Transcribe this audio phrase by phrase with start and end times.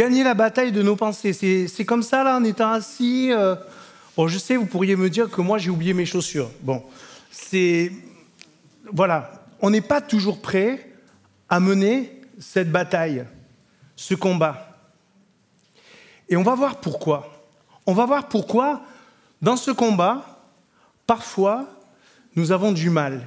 [0.00, 1.34] Gagner la bataille de nos pensées.
[1.34, 3.28] C'est comme ça, là, en étant assis.
[3.32, 3.54] Euh,
[4.16, 6.50] bon, je sais, vous pourriez me dire que moi, j'ai oublié mes chaussures.
[6.62, 6.82] Bon,
[7.30, 7.92] c'est.
[8.90, 9.30] Voilà.
[9.60, 10.90] On n'est pas toujours prêt
[11.50, 13.26] à mener cette bataille,
[13.94, 14.74] ce combat.
[16.30, 17.44] Et on va voir pourquoi.
[17.84, 18.80] On va voir pourquoi,
[19.42, 20.40] dans ce combat,
[21.06, 21.66] parfois,
[22.36, 23.20] nous avons du mal.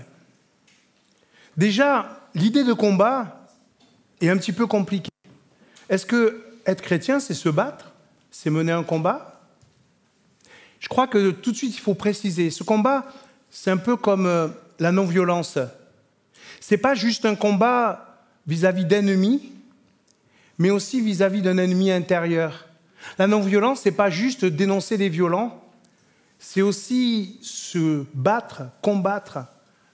[1.55, 3.45] Déjà, l'idée de combat
[4.21, 5.11] est un petit peu compliquée.
[5.87, 7.91] Est-ce que être chrétien, c'est se battre
[8.31, 9.41] C'est mener un combat
[10.79, 12.49] Je crois que tout de suite, il faut préciser.
[12.49, 13.05] Ce combat,
[13.49, 14.47] c'est un peu comme euh,
[14.79, 15.57] la non-violence.
[16.59, 19.51] Ce n'est pas juste un combat vis-à-vis d'ennemis,
[20.57, 22.67] mais aussi vis-à-vis d'un ennemi intérieur.
[23.17, 25.63] La non-violence, ce n'est pas juste dénoncer les violents,
[26.39, 29.39] c'est aussi se battre, combattre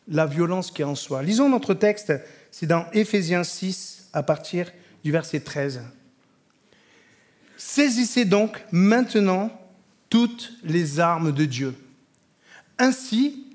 [0.07, 1.21] la violence qui est en soi.
[1.21, 2.13] Lisons notre texte,
[2.51, 4.71] c'est dans Éphésiens 6 à partir
[5.03, 5.81] du verset 13.
[7.59, 9.51] Saisissez donc maintenant
[10.09, 11.75] toutes les armes de Dieu.
[12.77, 13.45] Ainsi,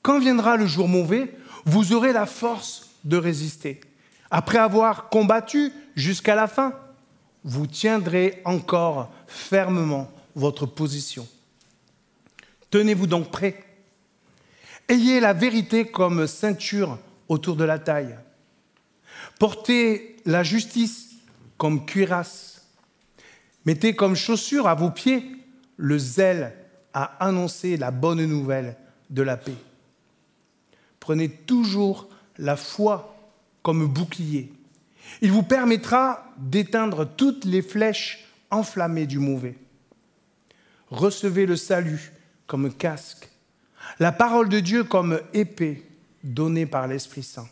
[0.00, 3.80] quand viendra le jour mauvais, vous aurez la force de résister.
[4.30, 6.72] Après avoir combattu jusqu'à la fin,
[7.42, 11.26] vous tiendrez encore fermement votre position.
[12.70, 13.64] Tenez-vous donc prêts.
[14.86, 16.96] Ayez la vérité comme ceinture
[17.28, 18.16] autour de la taille.
[19.40, 21.16] Portez la justice
[21.58, 22.51] comme cuirasse.
[23.64, 25.24] Mettez comme chaussure à vos pieds
[25.76, 26.54] le zèle
[26.94, 28.76] à annoncer la bonne nouvelle
[29.10, 29.56] de la paix.
[31.00, 33.16] Prenez toujours la foi
[33.62, 34.52] comme bouclier.
[35.20, 39.56] Il vous permettra d'éteindre toutes les flèches enflammées du mauvais.
[40.88, 42.12] Recevez le salut
[42.46, 43.28] comme casque,
[43.98, 45.86] la parole de Dieu comme épée
[46.22, 47.48] donnée par l'Esprit Saint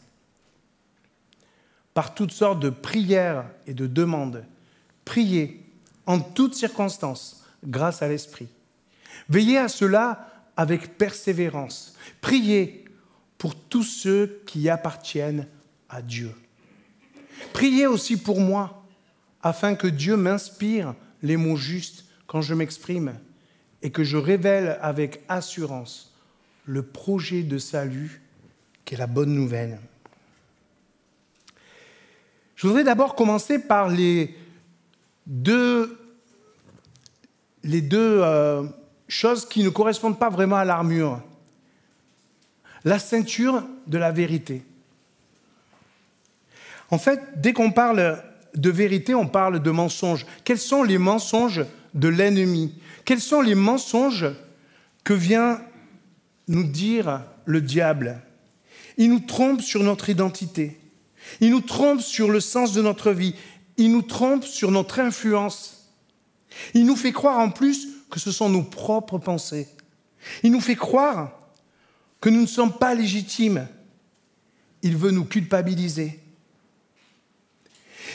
[1.94, 4.44] par toutes sortes de prières et de demandes.
[5.04, 5.69] Priez
[6.06, 8.48] en toutes circonstances grâce à l'Esprit.
[9.28, 11.94] Veillez à cela avec persévérance.
[12.20, 12.84] Priez
[13.38, 15.46] pour tous ceux qui appartiennent
[15.88, 16.32] à Dieu.
[17.52, 18.84] Priez aussi pour moi,
[19.42, 23.14] afin que Dieu m'inspire les mots justes quand je m'exprime
[23.82, 26.14] et que je révèle avec assurance
[26.66, 28.22] le projet de salut
[28.84, 29.80] qui est la bonne nouvelle.
[32.56, 34.34] Je voudrais d'abord commencer par les
[35.26, 35.98] deux,
[37.64, 38.64] les deux euh,
[39.08, 41.20] choses qui ne correspondent pas vraiment à l'armure.
[42.84, 44.62] La ceinture de la vérité.
[46.90, 48.22] En fait, dès qu'on parle
[48.54, 50.26] de vérité, on parle de mensonges.
[50.44, 52.74] Quels sont les mensonges de l'ennemi?
[53.04, 54.26] Quels sont les mensonges
[55.04, 55.62] que vient
[56.48, 58.20] nous dire le diable?
[58.96, 60.78] Il nous trompe sur notre identité.
[61.40, 63.34] Il nous trompe sur le sens de notre vie.
[63.76, 65.79] Il nous trompe sur notre influence.
[66.74, 69.68] Il nous fait croire en plus que ce sont nos propres pensées.
[70.42, 71.32] Il nous fait croire
[72.20, 73.66] que nous ne sommes pas légitimes.
[74.82, 76.20] Il veut nous culpabiliser.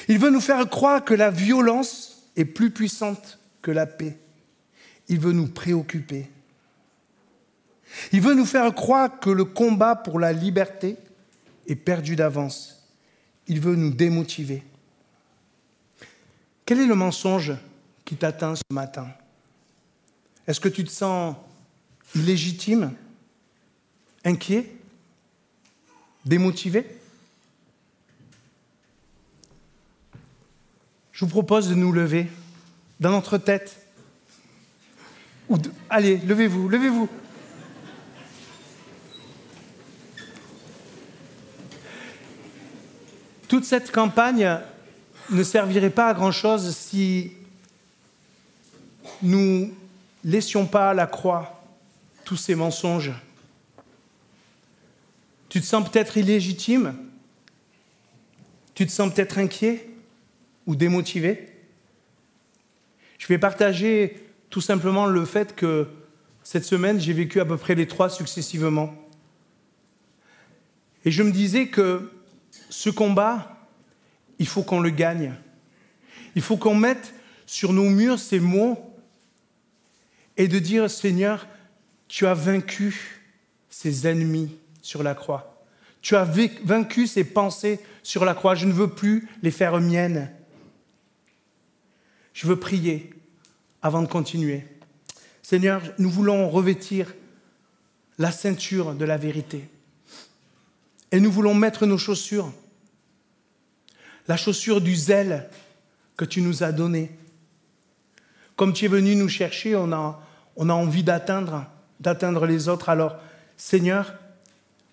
[0.07, 4.17] Il veut nous faire croire que la violence est plus puissante que la paix.
[5.07, 6.29] Il veut nous préoccuper.
[8.11, 10.97] Il veut nous faire croire que le combat pour la liberté
[11.67, 12.83] est perdu d'avance.
[13.47, 14.63] Il veut nous démotiver.
[16.65, 17.53] Quel est le mensonge
[18.05, 19.07] qui t'atteint ce matin
[20.47, 21.35] Est-ce que tu te sens
[22.15, 22.93] illégitime,
[24.23, 24.71] inquiet,
[26.23, 26.85] démotivé?
[31.11, 32.27] Je vous propose de nous lever
[32.99, 33.81] dans notre tête.
[35.89, 37.09] Allez, levez-vous, levez-vous.
[43.55, 44.59] toute cette campagne
[45.29, 47.31] ne servirait pas à grand-chose si
[49.21, 49.73] nous
[50.23, 51.63] laissions pas à la croix
[52.23, 53.11] tous ces mensonges.
[55.49, 56.95] Tu te sens peut-être illégitime?
[58.73, 59.89] Tu te sens peut-être inquiet
[60.65, 61.49] ou démotivé?
[63.17, 65.87] Je vais partager tout simplement le fait que
[66.43, 68.93] cette semaine, j'ai vécu à peu près les trois successivement.
[71.05, 72.11] Et je me disais que
[72.69, 73.67] ce combat,
[74.39, 75.33] il faut qu'on le gagne.
[76.35, 77.13] Il faut qu'on mette
[77.45, 78.94] sur nos murs ces mots
[80.37, 81.47] et de dire, Seigneur,
[82.07, 83.21] tu as vaincu
[83.69, 85.63] ces ennemis sur la croix.
[86.01, 86.23] Tu as
[86.63, 88.55] vaincu ces pensées sur la croix.
[88.55, 90.31] Je ne veux plus les faire miennes.
[92.33, 93.11] Je veux prier
[93.81, 94.65] avant de continuer.
[95.41, 97.13] Seigneur, nous voulons revêtir
[98.17, 99.67] la ceinture de la vérité.
[101.11, 102.51] Et nous voulons mettre nos chaussures,
[104.27, 105.49] la chaussure du zèle
[106.17, 107.17] que tu nous as donné.
[108.55, 110.24] Comme tu es venu nous chercher, on a,
[110.55, 111.65] on a envie d'atteindre,
[111.99, 112.89] d'atteindre les autres.
[112.89, 113.17] Alors,
[113.57, 114.13] Seigneur,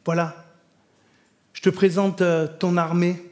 [0.04, 0.44] voilà,
[1.52, 3.22] je te présente euh, ton armée,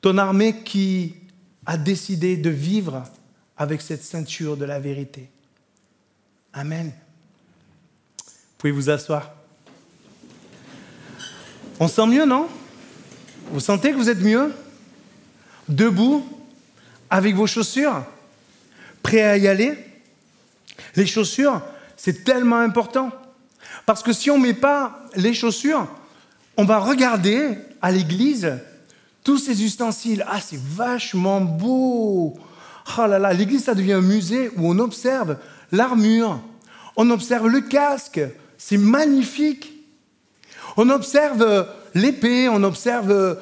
[0.00, 1.14] ton armée qui
[1.66, 3.04] a décidé de vivre
[3.56, 5.30] avec cette ceinture de la vérité.
[6.52, 6.92] Amen.
[8.18, 9.34] Vous pouvez vous asseoir.
[11.78, 12.48] On sent mieux, non?
[13.52, 14.52] Vous sentez que vous êtes mieux?
[15.68, 16.26] Debout,
[17.08, 18.04] avec vos chaussures,
[19.02, 19.89] prêt à y aller?
[20.96, 21.62] Les chaussures,
[21.96, 23.10] c'est tellement important.
[23.86, 25.86] Parce que si on ne met pas les chaussures,
[26.56, 28.58] on va regarder à l'église
[29.24, 30.24] tous ces ustensiles.
[30.28, 32.38] Ah, c'est vachement beau.
[32.98, 35.36] Oh là là, l'église, ça devient un musée où on observe
[35.72, 36.40] l'armure,
[36.96, 38.20] on observe le casque.
[38.58, 39.72] C'est magnifique.
[40.76, 43.38] On observe l'épée, on observe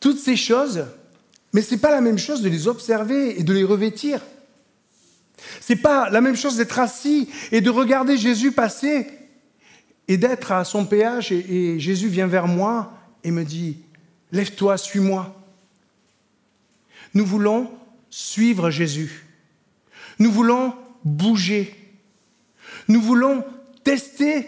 [0.00, 0.84] toutes ces choses.
[1.52, 4.20] Mais ce n'est pas la même chose de les observer et de les revêtir.
[5.60, 9.06] Ce n'est pas la même chose d'être assis et de regarder Jésus passer
[10.08, 12.92] et d'être à son péage et, Jésus vient vers moi
[13.24, 13.78] et me dit,
[14.32, 15.34] lève-toi, suis-moi.
[17.14, 17.70] Nous voulons
[18.10, 19.24] suivre Jésus.
[20.18, 20.74] Nous voulons
[21.04, 21.74] bouger.
[22.88, 23.44] Nous voulons
[23.84, 24.46] tester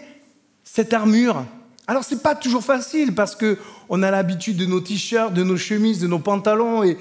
[0.63, 1.45] cette armure.
[1.87, 5.57] Alors ce n'est pas toujours facile parce qu'on a l'habitude de nos t-shirts, de nos
[5.57, 6.97] chemises, de nos pantalons et,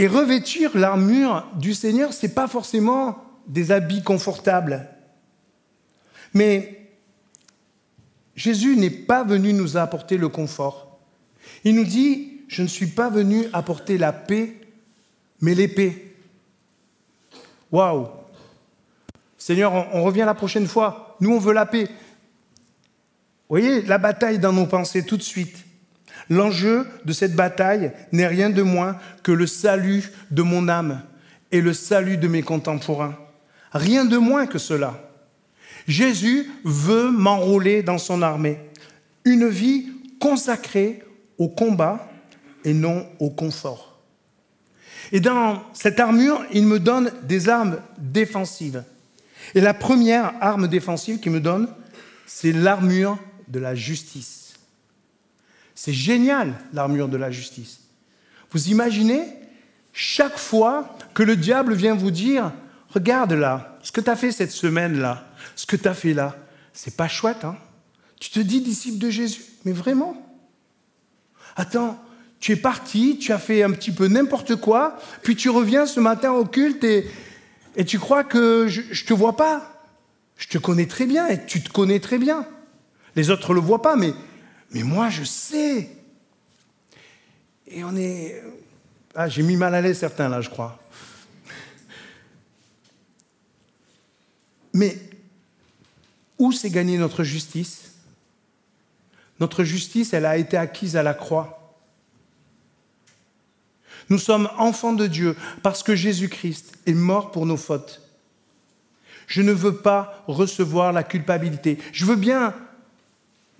[0.00, 4.88] et revêtir l'armure du Seigneur, ce n'est pas forcément des habits confortables.
[6.32, 6.88] Mais
[8.34, 10.98] Jésus n'est pas venu nous apporter le confort.
[11.64, 14.54] Il nous dit, je ne suis pas venu apporter la paix,
[15.42, 16.16] mais l'épée.
[17.70, 18.08] Waouh
[19.36, 21.18] Seigneur, on, revient la prochaine fois.
[21.20, 21.84] Nous, on veut la paix.
[21.84, 21.90] Vous
[23.50, 25.58] voyez, la bataille dans nos pensées tout de suite.
[26.30, 31.02] L'enjeu de cette bataille n'est rien de moins que le salut de mon âme
[31.50, 33.18] et le salut de mes contemporains.
[33.72, 35.10] Rien de moins que cela.
[35.88, 38.60] Jésus veut m'enrôler dans son armée.
[39.24, 39.88] Une vie
[40.20, 41.02] consacrée
[41.36, 42.08] au combat
[42.64, 43.98] et non au confort.
[45.10, 48.84] Et dans cette armure, il me donne des armes défensives.
[49.56, 51.68] Et la première arme défensive qu'il me donne,
[52.26, 53.18] c'est l'armure
[53.48, 54.49] de la justice.
[55.82, 57.80] C'est génial, l'armure de la justice.
[58.50, 59.24] Vous imaginez,
[59.94, 62.52] chaque fois que le diable vient vous dire,
[62.90, 66.36] regarde là, ce que tu as fait cette semaine-là, ce que tu as fait là,
[66.74, 67.56] c'est pas chouette, hein
[68.20, 70.22] Tu te dis disciple de Jésus, mais vraiment
[71.56, 71.98] Attends,
[72.40, 75.98] tu es parti, tu as fait un petit peu n'importe quoi, puis tu reviens ce
[75.98, 77.10] matin au culte et,
[77.76, 79.82] et tu crois que je ne te vois pas.
[80.36, 82.44] Je te connais très bien et tu te connais très bien.
[83.16, 84.12] Les autres ne le voient pas, mais,
[84.70, 85.90] mais moi je sais.
[87.66, 88.42] Et on est...
[89.14, 90.78] Ah, j'ai mis mal à l'aise certains là, je crois.
[94.72, 94.96] Mais
[96.38, 97.92] où s'est gagnée notre justice?
[99.40, 101.76] Notre justice, elle a été acquise à la croix.
[104.08, 108.02] Nous sommes enfants de Dieu parce que Jésus-Christ est mort pour nos fautes.
[109.26, 111.78] Je ne veux pas recevoir la culpabilité.
[111.92, 112.54] Je veux bien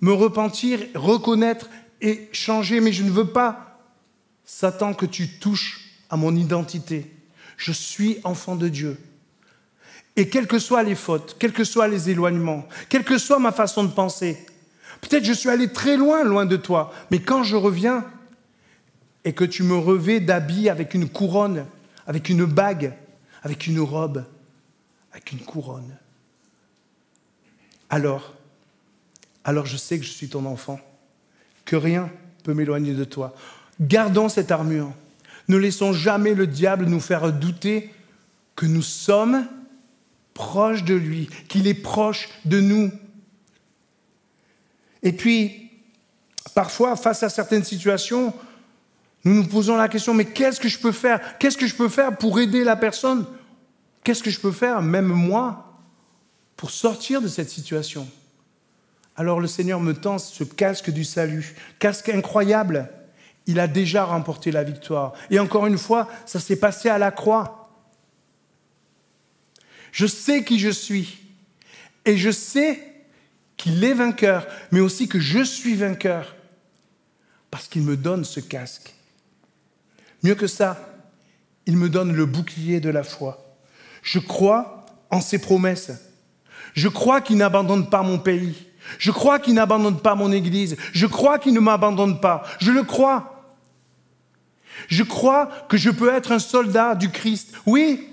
[0.01, 1.69] me repentir, reconnaître
[2.01, 3.79] et changer, mais je ne veux pas,
[4.43, 7.09] Satan, que tu touches à mon identité.
[7.57, 8.99] Je suis enfant de Dieu.
[10.15, 13.51] Et quelles que soient les fautes, quels que soient les éloignements, quelle que soit ma
[13.51, 14.45] façon de penser,
[14.99, 18.05] peut-être je suis allé très loin, loin de toi, mais quand je reviens
[19.23, 21.65] et que tu me revais d'habits avec une couronne,
[22.07, 22.93] avec une bague,
[23.43, 24.25] avec une robe,
[25.13, 25.95] avec une couronne,
[27.89, 28.33] alors,
[29.43, 30.79] alors je sais que je suis ton enfant,
[31.65, 32.09] que rien
[32.43, 33.35] peut m'éloigner de toi.
[33.79, 34.91] Gardons cette armure.
[35.47, 37.93] Ne laissons jamais le diable nous faire douter
[38.55, 39.47] que nous sommes
[40.33, 42.91] proche de lui, qu'il est proche de nous.
[45.03, 45.71] Et puis,
[46.53, 48.33] parfois, face à certaines situations,
[49.23, 51.37] nous nous posons la question, mais qu'est-ce que je peux faire?
[51.37, 53.25] Qu'est-ce que je peux faire pour aider la personne?
[54.03, 55.77] Qu'est-ce que je peux faire, même moi,
[56.55, 58.07] pour sortir de cette situation?
[59.15, 62.89] Alors le Seigneur me tend ce casque du salut, casque incroyable.
[63.47, 65.13] Il a déjà remporté la victoire.
[65.29, 67.69] Et encore une fois, ça s'est passé à la croix.
[69.91, 71.19] Je sais qui je suis.
[72.05, 72.79] Et je sais
[73.57, 76.35] qu'il est vainqueur, mais aussi que je suis vainqueur.
[77.49, 78.93] Parce qu'il me donne ce casque.
[80.23, 80.93] Mieux que ça,
[81.65, 83.55] il me donne le bouclier de la foi.
[84.01, 85.91] Je crois en ses promesses.
[86.73, 88.67] Je crois qu'il n'abandonne pas mon pays.
[88.97, 90.77] Je crois qu'il n'abandonne pas mon Église.
[90.93, 92.43] Je crois qu'il ne m'abandonne pas.
[92.59, 93.55] Je le crois.
[94.87, 97.53] Je crois que je peux être un soldat du Christ.
[97.65, 98.07] Oui,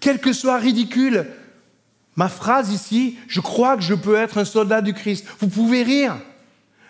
[0.00, 1.26] quel que soit ridicule
[2.16, 5.26] ma phrase ici, je crois que je peux être un soldat du Christ.
[5.40, 6.16] Vous pouvez rire,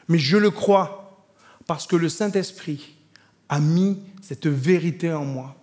[0.09, 1.25] mais je le crois
[1.67, 2.95] parce que le Saint-Esprit
[3.49, 5.57] a mis cette vérité en moi.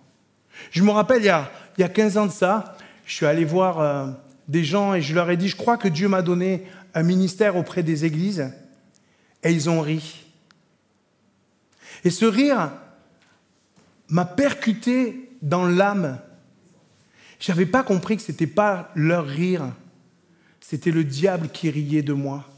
[0.70, 3.26] Je me rappelle, il y a, il y a 15 ans de ça, je suis
[3.26, 4.06] allé voir euh,
[4.52, 7.56] des gens et je leur ai dit, je crois que Dieu m'a donné un ministère
[7.56, 8.52] auprès des églises.
[9.42, 10.26] Et ils ont ri.
[12.04, 12.70] Et ce rire
[14.08, 16.20] m'a percuté dans l'âme.
[17.40, 19.72] Je n'avais pas compris que ce n'était pas leur rire,
[20.60, 22.48] c'était le diable qui riait de moi.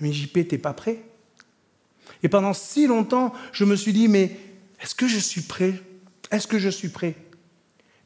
[0.00, 1.04] Mais JP, t'es pas prêt?
[2.22, 4.36] Et pendant si longtemps, je me suis dit, mais
[4.80, 5.74] est-ce que je suis prêt?
[6.30, 7.14] Est-ce que je suis prêt?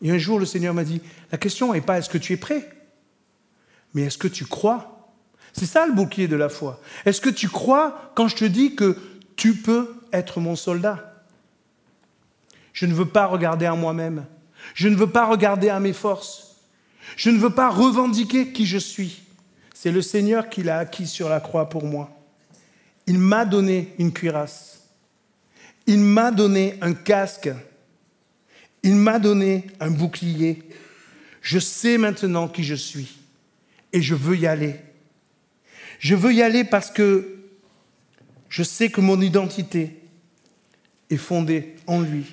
[0.02, 1.00] Et un jour, le Seigneur m'a dit,
[1.30, 2.75] la question n'est pas est-ce que tu es prêt,
[3.96, 5.10] mais est-ce que tu crois?
[5.54, 6.82] C'est ça le bouclier de la foi.
[7.06, 8.94] Est-ce que tu crois quand je te dis que
[9.36, 11.24] tu peux être mon soldat?
[12.74, 14.26] Je ne veux pas regarder à moi-même.
[14.74, 16.56] Je ne veux pas regarder à mes forces.
[17.16, 19.22] Je ne veux pas revendiquer qui je suis.
[19.72, 22.10] C'est le Seigneur qui l'a acquis sur la croix pour moi.
[23.06, 24.90] Il m'a donné une cuirasse.
[25.86, 27.48] Il m'a donné un casque.
[28.82, 30.68] Il m'a donné un bouclier.
[31.40, 33.25] Je sais maintenant qui je suis.
[33.92, 34.76] Et je veux y aller.
[35.98, 37.36] Je veux y aller parce que
[38.48, 39.96] je sais que mon identité
[41.10, 42.26] est fondée en lui.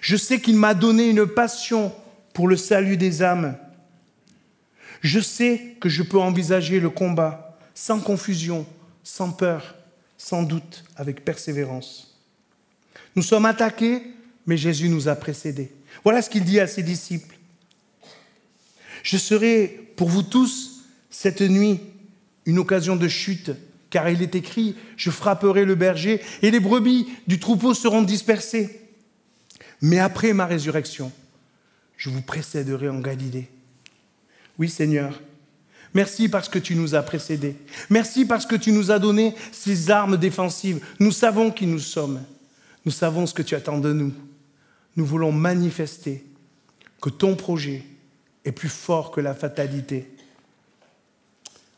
[0.00, 1.92] Je sais qu'il m'a donné une passion
[2.32, 3.56] pour le salut des âmes.
[5.00, 8.66] Je sais que je peux envisager le combat sans confusion,
[9.02, 9.74] sans peur,
[10.16, 12.20] sans doute, avec persévérance.
[13.16, 14.02] Nous sommes attaqués,
[14.46, 15.72] mais Jésus nous a précédés.
[16.04, 17.31] Voilà ce qu'il dit à ses disciples.
[19.02, 21.80] Je serai pour vous tous cette nuit
[22.46, 23.50] une occasion de chute,
[23.90, 28.80] car il est écrit, je frapperai le berger et les brebis du troupeau seront dispersées.
[29.80, 31.12] Mais après ma résurrection,
[31.96, 33.48] je vous précéderai en Galilée.
[34.58, 35.20] Oui Seigneur,
[35.94, 37.56] merci parce que tu nous as précédés.
[37.90, 40.84] Merci parce que tu nous as donné ces armes défensives.
[41.00, 42.22] Nous savons qui nous sommes.
[42.84, 44.12] Nous savons ce que tu attends de nous.
[44.96, 46.24] Nous voulons manifester
[47.00, 47.82] que ton projet
[48.44, 50.10] est plus fort que la fatalité.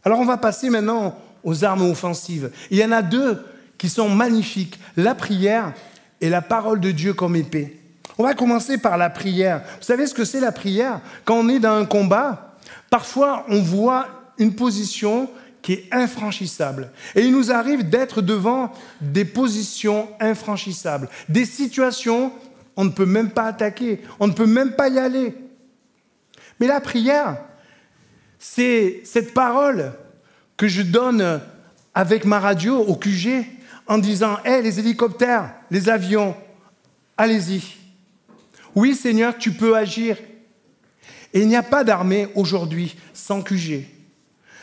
[0.05, 2.51] Alors on va passer maintenant aux armes offensives.
[2.71, 3.45] Il y en a deux
[3.79, 5.73] qui sont magnifiques, la prière
[6.21, 7.81] et la parole de Dieu comme épée.
[8.17, 9.63] On va commencer par la prière.
[9.79, 11.01] Vous savez ce que c'est la prière?
[11.25, 12.57] Quand on est dans un combat,
[12.91, 15.29] parfois on voit une position
[15.63, 16.91] qui est infranchissable.
[17.15, 22.33] Et il nous arrive d'être devant des positions infranchissables, des situations
[22.77, 25.35] on ne peut même pas attaquer, on ne peut même pas y aller.
[26.61, 27.39] Mais la prière,
[28.39, 29.93] c'est cette parole
[30.57, 31.41] que je donne
[31.95, 33.45] avec ma radio au QG
[33.87, 36.37] en disant Hé, les hélicoptères, les avions,
[37.17, 37.63] allez-y.
[38.75, 40.17] Oui, Seigneur, tu peux agir.
[41.33, 43.85] Et il n'y a pas d'armée aujourd'hui sans QG,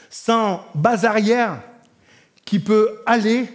[0.10, 1.62] sans base arrière
[2.46, 3.48] qui peut aller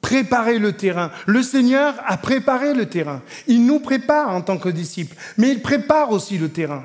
[0.00, 1.10] préparer le terrain.
[1.26, 3.22] Le Seigneur a préparé le terrain.
[3.46, 6.84] Il nous prépare en tant que disciples, mais il prépare aussi le terrain.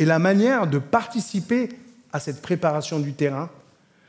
[0.00, 1.68] Et la manière de participer
[2.10, 3.50] à cette préparation du terrain,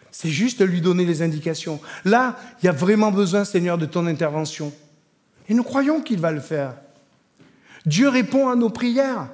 [0.10, 1.81] c'est juste lui donner les indications.
[2.05, 4.74] Là, il y a vraiment besoin, Seigneur, de ton intervention.
[5.50, 6.75] Et nous croyons qu'il va le faire.
[7.86, 9.27] Dieu répond à nos prières.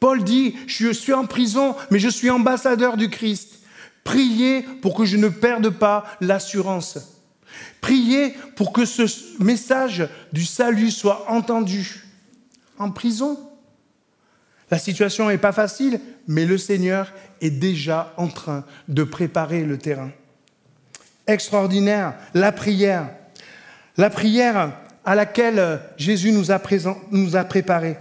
[0.00, 3.60] Paul dit, je suis en prison, mais je suis ambassadeur du Christ.
[4.04, 6.98] Priez pour que je ne perde pas l'assurance.
[7.80, 9.02] Priez pour que ce
[9.42, 12.04] message du salut soit entendu.
[12.78, 13.38] En prison.
[14.70, 19.78] La situation n'est pas facile, mais le Seigneur est déjà en train de préparer le
[19.78, 20.10] terrain.
[21.26, 23.08] Extraordinaire, la prière.
[23.96, 24.72] La prière
[25.04, 26.60] à laquelle Jésus nous a,
[27.10, 27.96] nous a préparés.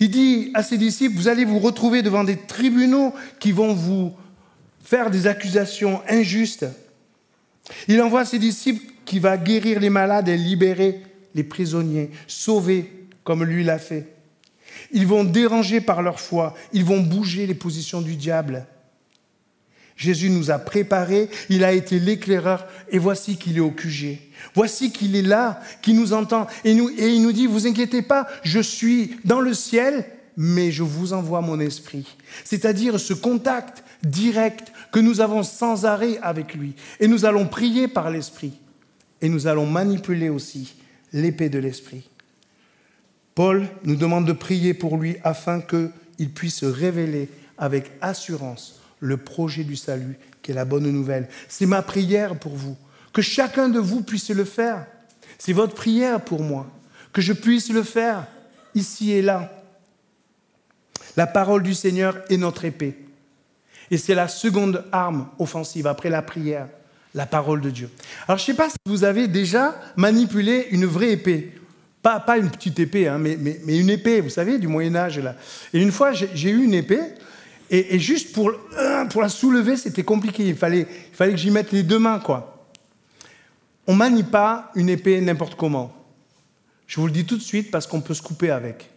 [0.00, 4.12] Il dit à ses disciples, vous allez vous retrouver devant des tribunaux qui vont vous
[4.82, 6.66] faire des accusations injustes.
[7.88, 11.02] Il envoie ses disciples qui va guérir les malades et libérer
[11.34, 12.90] les prisonniers, sauver
[13.22, 14.13] comme lui l'a fait.
[14.92, 18.66] Ils vont déranger par leur foi, ils vont bouger les positions du diable.
[19.96, 24.18] Jésus nous a préparés, il a été l'éclaireur, et voici qu'il est au QG.
[24.54, 28.02] Voici qu'il est là, qui nous entend, et, nous, et il nous dit, vous inquiétez
[28.02, 30.04] pas, je suis dans le ciel,
[30.36, 32.16] mais je vous envoie mon esprit.
[32.44, 36.74] C'est-à-dire ce contact direct que nous avons sans arrêt avec lui.
[36.98, 38.52] Et nous allons prier par l'esprit,
[39.20, 40.74] et nous allons manipuler aussi
[41.12, 42.08] l'épée de l'esprit.
[43.34, 49.64] Paul nous demande de prier pour lui afin qu'il puisse révéler avec assurance le projet
[49.64, 51.28] du salut, qui est la bonne nouvelle.
[51.48, 52.76] C'est ma prière pour vous,
[53.12, 54.86] que chacun de vous puisse le faire.
[55.38, 56.66] C'est votre prière pour moi,
[57.12, 58.26] que je puisse le faire
[58.74, 59.52] ici et là.
[61.16, 62.96] La parole du Seigneur est notre épée.
[63.90, 66.68] Et c'est la seconde arme offensive après la prière,
[67.14, 67.90] la parole de Dieu.
[68.26, 71.52] Alors je ne sais pas si vous avez déjà manipulé une vraie épée.
[72.04, 73.34] Pas, pas une petite épée, hein, mais,
[73.66, 75.18] une épée, vous savez, du Moyen Âge.
[75.20, 75.36] Là.
[75.72, 77.00] Et une fois, j'ai eu une épée,
[77.70, 80.46] et, juste pour, euh, pour la soulever, c'était compliqué.
[80.46, 82.68] Il fallait, il fallait que j'y mette les deux mains, quoi.
[83.86, 85.94] On manie pas une épée n'importe comment.
[86.86, 88.90] Je vous le dis tout de suite parce qu'on peut se couper avec.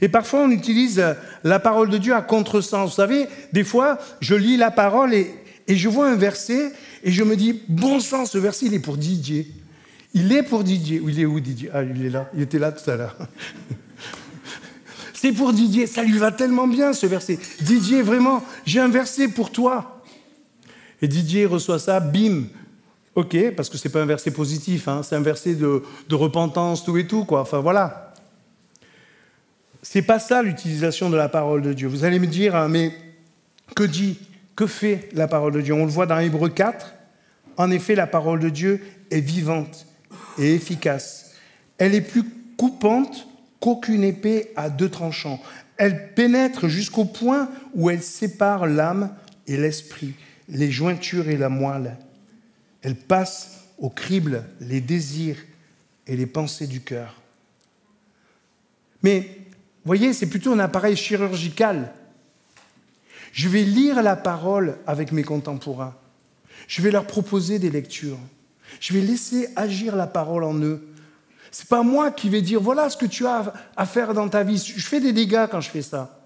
[0.00, 1.12] Et parfois, on utilise euh,
[1.44, 2.88] la parole de Dieu à contresens.
[2.88, 5.34] Vous savez, des fois, je lis la parole et,
[5.68, 6.72] et je vois un verset
[7.04, 9.52] et je me dis, bon sang, ce verset, il est pour Didier.
[10.16, 11.02] Il est pour Didier.
[11.06, 11.68] Il est où Didier?
[11.74, 12.30] Ah, il est là.
[12.34, 13.16] Il était là tout à l'heure.
[15.12, 15.86] C'est pour Didier.
[15.86, 17.38] Ça lui va tellement bien, ce verset.
[17.60, 20.02] Didier, vraiment, j'ai un verset pour toi.
[21.02, 22.44] Et Didier reçoit ça, bim.
[23.14, 25.02] Ok, parce que ce n'est pas un verset positif, hein.
[25.02, 25.82] c'est un verset de,
[26.12, 27.42] repentance, tout et tout, quoi.
[27.42, 28.14] Enfin, voilà.
[29.82, 31.88] C'est pas ça l'utilisation de la parole de Dieu.
[31.88, 32.94] Vous allez me dire, hein, mais
[33.74, 34.18] que dit,
[34.54, 35.74] que fait la parole de Dieu?
[35.74, 36.94] On le voit dans Hébreu 4.
[37.58, 38.80] En effet, la parole de Dieu
[39.10, 39.85] est vivante
[40.38, 41.32] et efficace.
[41.78, 42.24] Elle est plus
[42.56, 43.26] coupante
[43.60, 45.40] qu'aucune épée à deux tranchants.
[45.76, 49.14] Elle pénètre jusqu'au point où elle sépare l'âme
[49.46, 50.14] et l'esprit,
[50.48, 51.96] les jointures et la moelle.
[52.82, 55.38] Elle passe au crible les désirs
[56.06, 57.20] et les pensées du cœur.
[59.02, 59.28] Mais
[59.84, 61.92] voyez, c'est plutôt un appareil chirurgical.
[63.32, 65.94] Je vais lire la parole avec mes contemporains.
[66.68, 68.18] Je vais leur proposer des lectures.
[68.80, 70.86] Je vais laisser agir la parole en eux.
[71.50, 74.42] C'est pas moi qui vais dire voilà ce que tu as à faire dans ta
[74.42, 74.58] vie.
[74.58, 76.20] Je fais des dégâts quand je fais ça.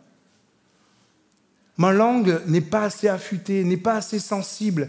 [1.77, 4.89] Ma langue n'est pas assez affûtée, n'est pas assez sensible.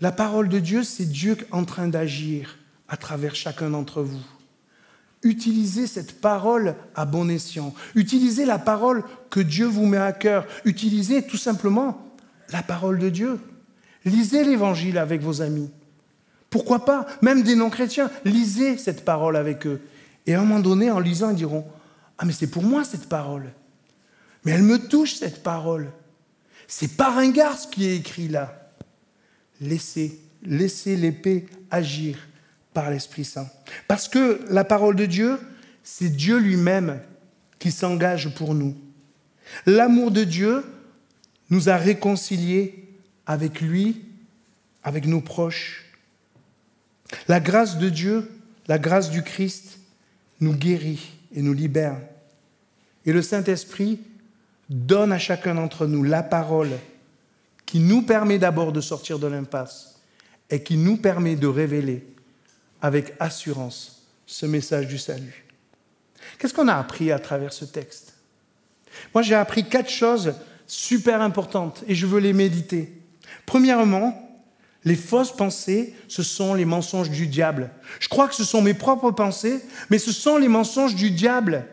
[0.00, 2.58] La parole de Dieu, c'est Dieu en train d'agir
[2.88, 4.20] à travers chacun d'entre vous.
[5.22, 7.74] Utilisez cette parole à bon escient.
[7.94, 10.46] Utilisez la parole que Dieu vous met à cœur.
[10.64, 12.14] Utilisez tout simplement
[12.50, 13.38] la parole de Dieu.
[14.04, 15.70] Lisez l'évangile avec vos amis.
[16.50, 19.80] Pourquoi pas Même des non-chrétiens, lisez cette parole avec eux.
[20.26, 21.64] Et à un moment donné, en lisant, ils diront
[22.18, 23.52] Ah, mais c'est pour moi cette parole.
[24.44, 25.90] Mais elle me touche cette parole.
[26.66, 28.70] C'est pas ringard ce qui est écrit là.
[29.60, 32.16] Laissez, laissez l'épée agir
[32.72, 33.48] par l'Esprit Saint.
[33.88, 35.38] Parce que la parole de Dieu,
[35.82, 37.00] c'est Dieu lui-même
[37.58, 38.76] qui s'engage pour nous.
[39.66, 40.64] L'amour de Dieu
[41.50, 42.88] nous a réconciliés
[43.26, 44.04] avec lui,
[44.82, 45.89] avec nos proches.
[47.28, 48.30] La grâce de Dieu,
[48.68, 49.78] la grâce du Christ
[50.40, 51.96] nous guérit et nous libère.
[53.06, 54.00] Et le Saint-Esprit
[54.68, 56.70] donne à chacun d'entre nous la parole
[57.66, 60.00] qui nous permet d'abord de sortir de l'impasse
[60.50, 62.06] et qui nous permet de révéler
[62.82, 65.44] avec assurance ce message du salut.
[66.38, 68.14] Qu'est-ce qu'on a appris à travers ce texte?
[69.14, 70.34] Moi, j'ai appris quatre choses
[70.66, 72.92] super importantes et je veux les méditer.
[73.46, 74.29] Premièrement,
[74.84, 77.70] les fausses pensées, ce sont les mensonges du diable.
[77.98, 81.66] Je crois que ce sont mes propres pensées, mais ce sont les mensonges du diable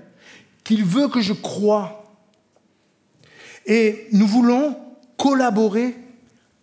[0.63, 2.13] qu'il veut que je croie.
[3.65, 4.77] Et nous voulons
[5.15, 5.95] collaborer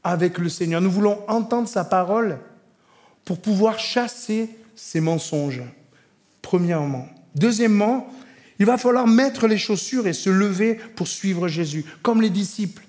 [0.03, 0.83] avec le Seigneur.
[0.83, 2.39] Nous voulons entendre sa parole
[3.25, 5.63] pour pouvoir chasser ces mensonges,
[6.43, 7.09] premièrement.
[7.35, 8.07] Deuxièmement,
[8.59, 12.84] il va falloir mettre les chaussures et se lever pour suivre Jésus, comme les disciples.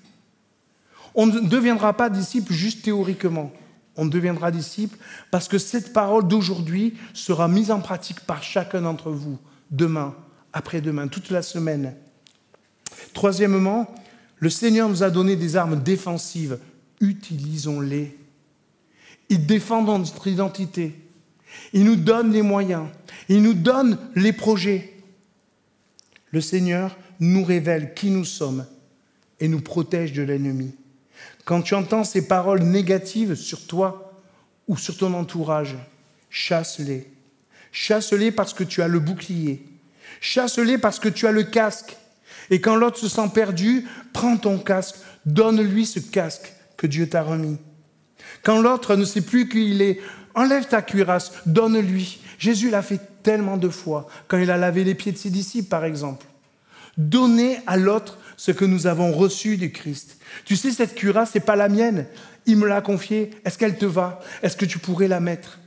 [1.15, 3.51] On ne deviendra pas disciple juste théoriquement.
[3.95, 4.97] On deviendra disciple
[5.31, 9.39] parce que cette parole d'aujourd'hui sera mise en pratique par chacun d'entre vous,
[9.71, 10.13] demain,
[10.51, 11.95] après-demain, toute la semaine.
[13.13, 13.93] Troisièmement,
[14.37, 16.59] le Seigneur nous a donné des armes défensives.
[16.99, 18.17] Utilisons-les.
[19.29, 20.93] Il défend notre identité.
[21.71, 22.87] Il nous donne les moyens.
[23.29, 24.93] Il nous donne les projets.
[26.31, 28.65] Le Seigneur nous révèle qui nous sommes
[29.39, 30.75] et nous protège de l'ennemi.
[31.45, 34.11] Quand tu entends ces paroles négatives sur toi
[34.67, 35.75] ou sur ton entourage,
[36.29, 37.07] chasse-les.
[37.71, 39.63] Chasse-les parce que tu as le bouclier.
[40.21, 41.95] Chasse-les parce que tu as le casque.
[42.49, 47.21] Et quand l'autre se sent perdu, prends ton casque, donne-lui ce casque que Dieu t'a
[47.21, 47.57] remis.
[48.43, 49.99] Quand l'autre ne sait plus qui il est,
[50.33, 52.19] enlève ta cuirasse, donne-lui.
[52.39, 55.69] Jésus l'a fait tellement de fois, quand il a lavé les pieds de ses disciples,
[55.69, 56.25] par exemple.
[56.97, 60.17] Donnez à l'autre ce que nous avons reçu du Christ.
[60.45, 62.05] Tu sais, cette cuirasse, n'est pas la mienne.
[62.45, 63.31] Il me l'a confiée.
[63.43, 64.19] Est-ce qu'elle te va?
[64.43, 65.59] Est-ce que tu pourrais la mettre?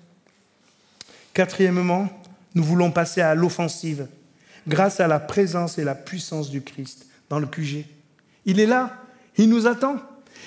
[1.35, 2.09] Quatrièmement,
[2.55, 4.09] nous voulons passer à l'offensive,
[4.67, 7.85] grâce à la présence et la puissance du Christ dans le QG.
[8.47, 9.03] Il est là,
[9.37, 9.97] il nous attend,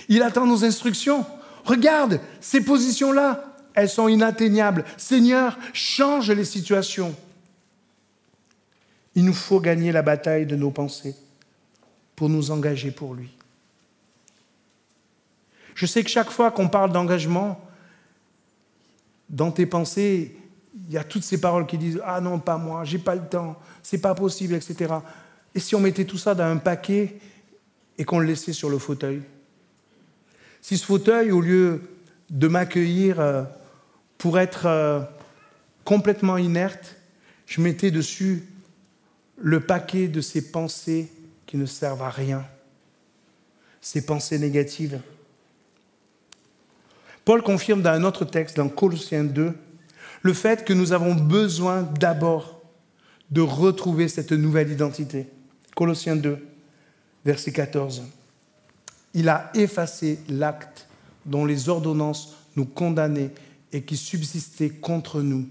[0.09, 1.25] il attend nos instructions.
[1.63, 4.83] Regarde ces positions-là, elles sont inatteignables.
[4.97, 7.15] Seigneur, change les situations.
[9.15, 11.15] Il nous faut gagner la bataille de nos pensées
[12.15, 13.29] pour nous engager pour lui.
[15.75, 17.59] Je sais que chaque fois qu'on parle d'engagement,
[19.29, 20.35] dans tes pensées,
[20.87, 23.25] il y a toutes ces paroles qui disent Ah non, pas moi, j'ai pas le
[23.27, 24.93] temps, c'est pas possible, etc.
[25.55, 27.17] Et si on mettait tout ça dans un paquet
[27.97, 29.21] et qu'on le laissait sur le fauteuil?
[30.61, 31.81] Si ce fauteuil, au lieu
[32.29, 33.43] de m'accueillir euh,
[34.17, 35.01] pour être euh,
[35.83, 36.95] complètement inerte,
[37.47, 38.45] je mettais dessus
[39.41, 41.11] le paquet de ces pensées
[41.45, 42.45] qui ne servent à rien,
[43.81, 45.01] ces pensées négatives.
[47.25, 49.53] Paul confirme dans un autre texte, dans Colossiens 2,
[50.21, 52.61] le fait que nous avons besoin d'abord
[53.31, 55.27] de retrouver cette nouvelle identité.
[55.75, 56.37] Colossiens 2,
[57.25, 58.03] verset 14.
[59.13, 60.87] Il a effacé l'acte
[61.25, 63.31] dont les ordonnances nous condamnaient
[63.71, 65.47] et qui subsistait contre nous,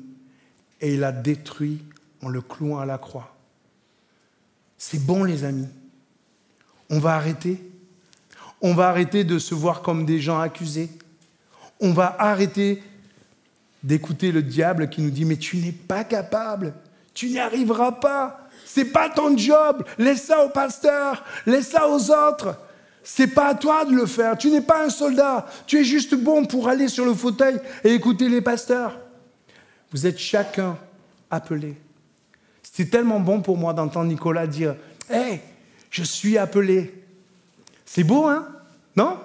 [0.80, 1.82] et il a détruit
[2.22, 3.39] en le clouant à la croix.
[4.82, 5.68] C'est bon les amis.
[6.88, 7.60] On va arrêter.
[8.62, 10.88] On va arrêter de se voir comme des gens accusés.
[11.80, 12.82] On va arrêter
[13.82, 16.72] d'écouter le diable qui nous dit mais tu n'es pas capable,
[17.12, 18.48] tu n'y arriveras pas.
[18.64, 19.84] C'est pas ton job.
[19.98, 22.56] Laisse ça au pasteur, laisse ça aux autres.
[23.04, 24.38] C'est pas à toi de le faire.
[24.38, 25.46] Tu n'es pas un soldat.
[25.66, 28.98] Tu es juste bon pour aller sur le fauteuil et écouter les pasteurs.
[29.90, 30.78] Vous êtes chacun
[31.30, 31.76] appelé.
[32.72, 34.76] C'est tellement bon pour moi d'entendre Nicolas dire
[35.12, 35.40] Hé,
[35.90, 36.94] je suis appelé.
[37.84, 38.46] C'est beau, hein?
[38.96, 39.18] Non?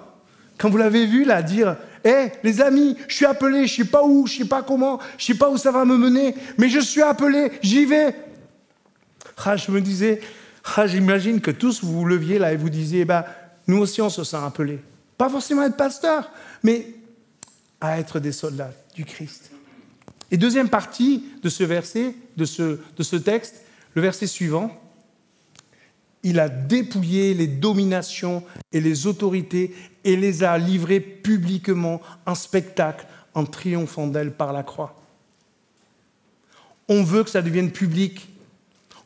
[0.58, 3.90] Quand vous l'avez vu là dire Hé, les amis, je suis appelé, je ne sais
[3.90, 5.96] pas où, je ne sais pas comment, je ne sais pas où ça va me
[5.96, 8.14] mener, mais je suis appelé, j'y vais.
[9.44, 10.20] Ah, je me disais,
[10.76, 13.26] ah, j'imagine que tous vous vous leviez là et vous disiez, bah,
[13.66, 14.80] nous aussi on se sent appelés.
[15.18, 16.30] Pas forcément être pasteur,
[16.62, 16.86] mais
[17.80, 19.50] à être des soldats du Christ.
[20.30, 23.62] Et deuxième partie de ce verset, de ce, texte,
[23.94, 24.70] le verset suivant,
[26.22, 33.06] il a dépouillé les dominations et les autorités et les a livrées publiquement en spectacle
[33.34, 34.96] en triomphant d'elles par la croix.
[36.88, 38.28] On veut que ça devienne public.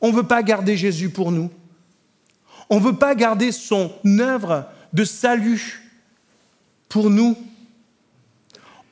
[0.01, 1.51] On ne veut pas garder Jésus pour nous.
[2.71, 5.83] On ne veut pas garder son œuvre de salut
[6.89, 7.37] pour nous.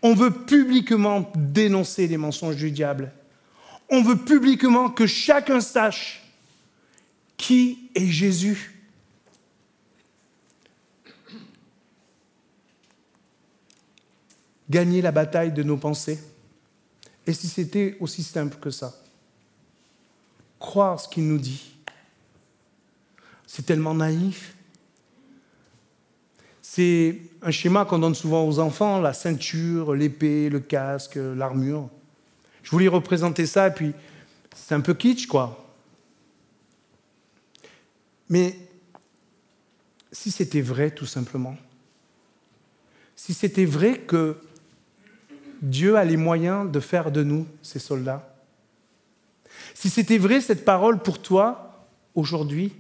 [0.03, 3.13] On veut publiquement dénoncer les mensonges du diable.
[3.91, 6.23] On veut publiquement que chacun sache
[7.37, 8.75] qui est Jésus.
[14.69, 16.23] Gagner la bataille de nos pensées.
[17.27, 18.95] Et si c'était aussi simple que ça?
[20.59, 21.75] Croire ce qu'il nous dit.
[23.47, 24.55] C'est tellement naïf.
[26.79, 31.91] C'est un schéma qu'on donne souvent aux enfants, la ceinture, l'épée, le casque, l'armure.
[32.63, 33.95] Je voulais représenter ça, et puis
[34.55, 35.67] c'est un peu kitsch, quoi.
[38.29, 38.57] Mais
[40.13, 41.57] si c'était vrai, tout simplement,
[43.17, 44.37] si c'était vrai que
[45.61, 48.39] Dieu a les moyens de faire de nous ses soldats,
[49.75, 52.73] si c'était vrai cette parole pour toi aujourd'hui,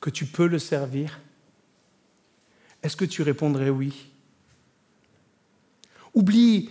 [0.00, 1.20] que tu peux le servir,
[2.82, 4.10] est-ce que tu répondrais oui?
[6.14, 6.70] Oublie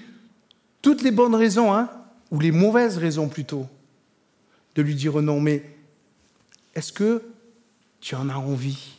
[0.81, 1.89] toutes les bonnes raisons, hein,
[2.31, 3.67] ou les mauvaises raisons plutôt,
[4.75, 5.63] de lui dire non, mais
[6.75, 7.23] est-ce que
[7.99, 8.97] tu en as envie?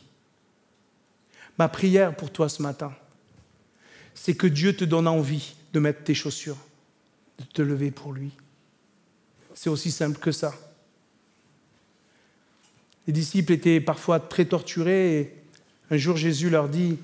[1.57, 2.93] Ma prière pour toi ce matin,
[4.13, 6.57] c'est que Dieu te donne envie de mettre tes chaussures,
[7.39, 8.31] de te lever pour lui.
[9.53, 10.53] C'est aussi simple que ça.
[13.05, 15.42] Les disciples étaient parfois très torturés
[15.93, 16.97] un jour Jésus leur dit,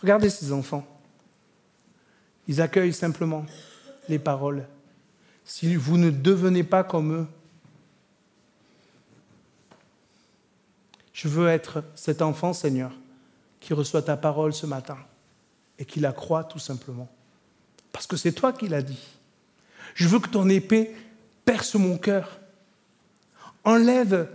[0.00, 0.84] regardez ces enfants,
[2.48, 3.46] ils accueillent simplement
[4.08, 4.66] les paroles.
[5.44, 7.26] Si vous ne devenez pas comme eux,
[11.12, 12.90] je veux être cet enfant, Seigneur,
[13.60, 14.98] qui reçoit ta parole ce matin
[15.78, 17.08] et qui la croit tout simplement.
[17.92, 19.06] Parce que c'est toi qui l'as dit.
[19.94, 20.96] Je veux que ton épée
[21.44, 22.40] perce mon cœur.
[23.62, 24.28] Enlève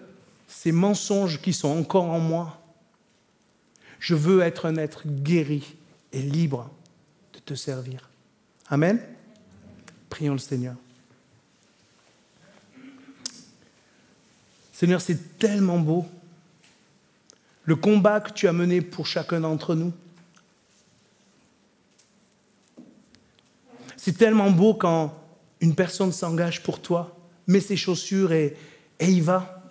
[0.48, 2.63] ces mensonges qui sont encore en moi.
[4.04, 5.78] Je veux être un être guéri
[6.12, 6.70] et libre
[7.32, 8.10] de te servir.
[8.68, 9.02] Amen.
[10.10, 10.76] Prions le Seigneur.
[14.74, 16.06] Seigneur, c'est tellement beau
[17.64, 19.94] le combat que tu as mené pour chacun d'entre nous.
[23.96, 25.18] C'est tellement beau quand
[25.62, 28.58] une personne s'engage pour toi, met ses chaussures et,
[29.00, 29.64] et y va.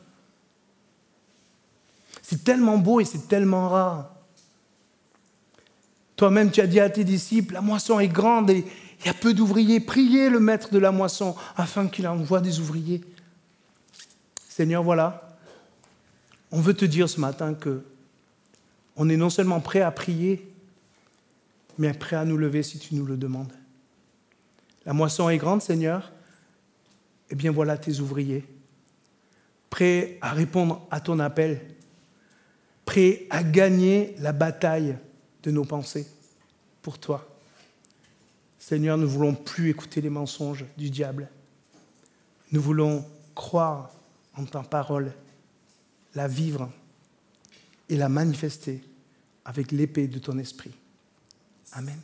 [2.23, 4.12] C'est tellement beau et c'est tellement rare.
[6.23, 8.65] Toi-même, tu as dit à tes disciples, la moisson est grande et
[9.01, 9.81] Il y a peu d'ouvriers.
[9.81, 13.01] Priez le maître de la moisson afin qu'il envoie des ouvriers.
[14.49, 15.37] Seigneur, voilà,
[16.53, 17.83] on veut te dire ce matin que
[18.95, 20.49] on est non seulement prêt à prier,
[21.77, 23.53] mais prêt à nous lever si tu nous le demandes.
[24.87, 26.13] La moisson est grande, Seigneur.
[27.31, 28.45] Eh bien voilà tes ouvriers,
[29.71, 31.63] prêts à répondre à ton appel,
[32.85, 34.97] prêts à gagner la bataille
[35.43, 36.07] de nos pensées
[36.83, 37.29] pour toi.
[38.59, 41.29] Seigneur, nous ne voulons plus écouter les mensonges du diable.
[42.53, 43.91] Nous voulons croire
[44.37, 45.13] en ta parole,
[46.15, 46.71] la vivre
[47.89, 48.83] et la manifester
[49.45, 50.73] avec l'épée de ton esprit.
[51.73, 51.99] Amen.